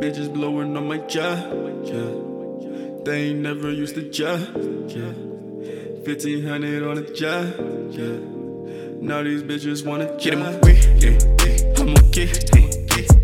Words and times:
Bitches 0.00 0.32
blowing 0.32 0.76
on 0.76 0.86
my 0.86 0.98
job. 0.98 1.38
Yeah. 1.84 3.02
They 3.04 3.30
ain't 3.30 3.40
never 3.40 3.72
used 3.72 3.96
to 3.96 4.02
job. 4.02 4.38
Yeah. 4.86 5.10
1500 6.06 6.82
on 6.84 6.98
a 6.98 7.02
job. 7.12 7.52
Yeah. 7.90 8.18
Now 9.02 9.24
these 9.24 9.42
bitches 9.42 9.84
wanna 9.84 10.06
get 10.16 10.34
in 10.34 10.38
my 10.38 10.56
way. 10.58 10.78
Yeah. 11.02 11.18
yeah. 11.42 11.80
I'm 11.80 11.96
okay. 12.06 12.30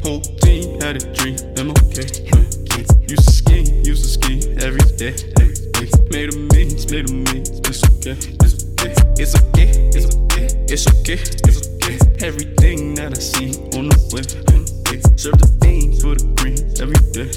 Whole 0.02 0.20
team 0.20 0.80
had 0.80 0.96
a 0.96 1.14
dream. 1.14 1.36
I'm 1.58 1.70
okay. 1.70 2.10
Used 3.06 3.26
to 3.26 3.32
ski, 3.32 3.60
used 3.84 4.02
to 4.02 4.08
ski 4.08 4.34
every 4.58 4.82
day. 4.98 5.14
Made 6.10 6.34
a 6.34 6.38
means, 6.54 6.90
made 6.90 7.08
a 7.08 7.12
means. 7.12 7.50
It's 7.70 7.84
okay. 7.84 8.18
It's 8.42 8.54
okay. 8.74 8.92
It's 9.22 9.34
okay. 9.36 9.70
It's 9.94 10.06
okay. 10.10 10.48
It's 10.68 10.86
okay. 10.88 11.18
It's 11.46 11.68
okay. 11.68 12.26
Everything 12.26 12.96
that 12.96 13.16
I 13.16 13.20
see 13.20 13.54
on 13.78 13.90
the 13.90 13.98
way. 14.12 14.44
Serve 15.16 15.38
the 15.38 15.48
beans 15.62 16.02
for 16.02 16.14
the 16.14 16.24
green 16.36 16.63
every 16.80 16.98
day. 17.12 17.30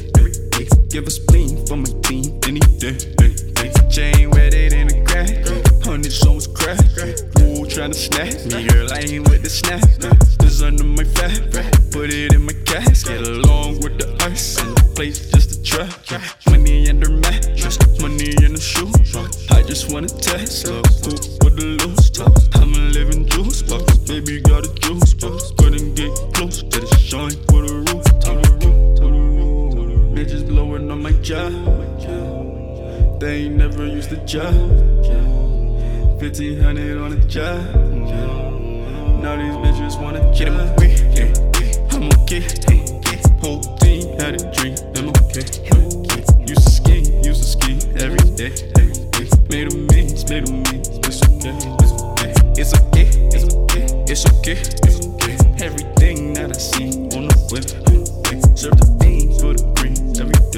Give 0.90 1.06
a 1.06 1.12
spleen 1.12 1.66
for 1.68 1.78
my 1.78 1.90
team 2.02 2.40
any 2.48 2.60
day. 2.80 2.98
day. 3.18 3.72
Chain 3.90 4.32
wetted 4.32 4.74
in 4.74 4.88
the 4.88 5.04
grass. 5.06 5.86
Hundred 5.86 6.12
songs 6.12 6.48
crack. 6.48 6.80
Ooh, 7.42 7.66
tryna 7.68 7.94
snap 7.94 8.34
me. 8.46 8.68
Girl, 8.68 8.92
I 8.94 9.00
ain't 9.00 9.30
with 9.30 9.44
the 9.44 9.50
snap. 9.50 9.82
This 10.40 10.62
under 10.62 10.84
my 10.84 11.04
fat. 11.04 11.34
Put 11.92 12.10
it 12.10 12.34
in 12.34 12.46
my 12.46 12.54
casket 12.66 13.28
along 13.28 13.82
with 13.82 14.00
the 14.00 14.08
ice. 14.24 14.58
And 14.60 14.76
the 14.76 14.84
place 14.96 15.30
just 15.30 15.60
a 15.60 15.64
trap. 15.64 15.92
Money 16.50 16.88
in 16.88 16.98
under 16.98 17.12
mattress. 17.12 17.78
Money 18.00 18.34
in 18.44 18.54
the 18.54 18.62
shoe. 18.62 18.92
I 19.52 19.62
just 19.62 19.92
wanna 19.92 20.08
test. 20.08 20.68
Look, 20.68 20.86
who 21.04 21.12
with 21.44 21.56
the 21.58 21.78
loose. 21.84 22.10
I'm 22.56 22.74
a 22.74 22.90
living 22.98 23.28
juice 23.28 23.62
box. 23.62 23.98
Baby 24.08 24.42
got 24.42 24.66
a 24.66 24.74
juice 24.76 25.14
box. 25.14 25.52
Couldn't 25.60 25.96
get 25.96 26.12
close 26.34 26.64
to 26.64 26.80
the 26.80 26.98
joint 27.06 27.38
with 27.52 27.72
a. 27.72 27.77
Bitches 30.18 30.48
blowing 30.48 30.90
on 30.90 31.04
my 31.04 31.12
job. 31.22 31.54
They 33.20 33.44
ain't 33.44 33.56
never 33.56 33.86
used 33.86 34.10
to 34.10 34.16
job. 34.26 34.52
1500 36.20 36.98
on 36.98 37.14
a 37.14 37.18
job. 37.28 37.64
Now 39.22 39.36
these 39.36 39.54
bitches 39.62 40.02
wanna 40.02 40.22
get 40.36 40.48
in 40.48 40.56
my 40.56 40.66
way. 40.78 40.96
I'm 41.92 42.10
okay. 42.22 42.42
Whole 43.42 43.62
team 43.78 44.18
had 44.18 44.42
a 44.42 44.52
dream. 44.56 44.76
I'm 44.98 45.10
okay. 45.10 45.46
Used 46.50 46.64
to 46.66 46.72
ski, 46.78 46.96
used 47.22 47.44
to 47.44 47.50
ski 47.54 47.78
every 48.02 48.18
day. 48.34 48.50
Made 49.52 49.72
a 49.72 49.76
means, 49.78 50.28
made 50.28 50.50
a 50.50 50.52
means. 50.52 50.90
It's 51.06 51.22
okay. 51.30 51.54
It's 51.78 51.94
okay. 52.02 52.34
It's 52.58 52.74
okay. 52.74 53.86
It's 54.10 54.26
okay. 54.26 54.58
It's 54.82 54.98
okay. 55.14 55.38
Everything 55.64 56.34
that 56.34 56.50
I 56.50 56.58
see 56.58 56.90
on 57.16 57.28
the 57.28 57.38
whip. 57.52 57.70
Serve 58.58 58.80
the 58.80 58.86
beans 58.98 58.98
the 58.98 58.98
green 58.98 59.07
every 59.07 59.07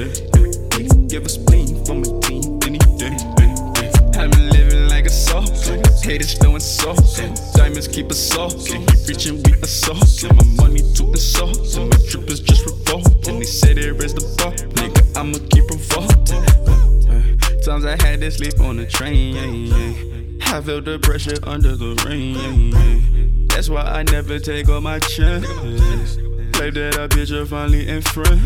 Give 0.00 1.26
a 1.26 1.28
spleen 1.28 1.84
for 1.84 1.94
my 1.94 2.20
team 2.20 2.58
any 2.64 2.78
day. 2.96 3.14
I've 4.18 4.30
been 4.30 4.48
living 4.48 4.88
like 4.88 5.04
a 5.04 5.10
salt. 5.10 5.50
Haters 6.02 6.38
throwing 6.38 6.60
salt. 6.60 7.20
Diamonds 7.52 7.86
keep 7.86 8.10
us 8.10 8.18
soft. 8.18 8.70
Reaching 9.06 9.36
with 9.42 9.62
assault. 9.62 10.24
My 10.24 10.64
money 10.64 10.80
to. 10.94 11.04
And 11.04 11.90
my 11.90 11.98
trip 12.08 12.30
is 12.30 12.40
just 12.40 12.64
revolt. 12.64 13.28
And 13.28 13.42
they 13.42 13.44
say 13.44 13.74
there 13.74 13.94
is 13.96 14.14
the 14.14 14.22
bar. 14.38 14.52
Nigga, 14.52 15.02
I'ma 15.18 15.38
keep 15.50 15.68
revolting. 15.68 16.44
Times 17.62 17.84
I 17.84 18.02
had 18.02 18.20
to 18.22 18.30
sleep 18.30 18.58
on 18.60 18.78
the 18.78 18.86
train. 18.86 19.70
I 20.44 20.62
felt 20.62 20.86
the 20.86 20.98
pressure 20.98 21.36
under 21.42 21.76
the 21.76 21.94
rain. 22.06 23.46
That's 23.48 23.68
why 23.68 23.82
I 23.82 24.02
never 24.04 24.38
take 24.38 24.70
off 24.70 24.82
my 24.82 24.98
chain. 25.00 25.44
Like 26.60 26.74
that, 26.74 26.98
I 26.98 27.06
bitch 27.06 27.32
are 27.32 27.46
finally 27.46 27.88
in 27.88 28.02
front. 28.02 28.38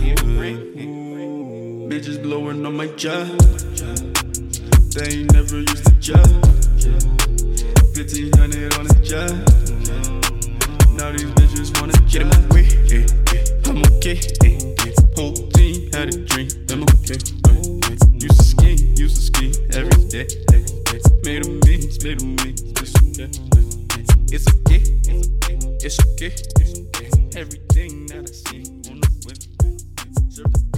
Bitches 1.90 2.22
blowing 2.22 2.64
on 2.64 2.76
my 2.76 2.86
job. 2.94 3.26
They 4.94 5.18
ain't 5.18 5.32
never 5.32 5.58
used 5.58 5.84
to 5.84 5.90
job. 5.98 6.24
1500 7.98 8.78
on 8.78 8.86
a 8.86 8.94
job. 9.02 9.30
Now 10.94 11.10
these 11.10 11.26
bitches 11.34 11.74
wanna 11.80 11.98
get 12.06 12.22
in 12.22 12.28
my 12.28 12.38
way. 12.54 12.68
Eh, 12.94 13.02
eh. 13.34 13.42
I'm 13.66 13.82
okay. 13.98 14.22
Eh, 14.46 14.60
Whole 15.16 15.34
team 15.50 15.90
had 15.90 16.14
a 16.14 16.18
dream. 16.22 16.48
I'm 16.70 16.84
okay. 16.94 17.18
Used 18.14 18.38
to 18.38 18.44
ski, 18.44 18.94
used 18.94 19.16
to 19.16 19.22
ski 19.26 19.46
every 19.74 20.06
day. 20.06 20.30
Made 21.24 21.44
a 21.44 21.48
means, 21.66 21.98
made 22.04 22.22
a 22.22 22.24
means. 22.24 22.62
It's 24.30 24.46
okay. 24.54 24.80
It's 25.82 25.98
okay. 26.06 26.38
It's 26.62 26.62
okay. 26.78 26.93
Everything 27.36 28.06
that 28.06 28.30
I 28.30 28.32
see 28.32 28.62
on 28.90 29.00
the 29.00 29.08
whip. 29.26 29.42
Serve 30.30 30.52
the 30.52 30.73